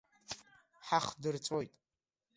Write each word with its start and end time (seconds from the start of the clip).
Ҳахдырҵәоит… 0.87 1.73